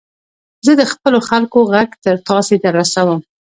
زه 0.65 0.71
د 0.79 0.83
خپلو 0.91 1.19
خلکو 1.29 1.59
ږغ 1.71 1.89
تر 2.03 2.15
تاسي 2.27 2.55
در 2.63 2.73
رسوم. 2.79 3.19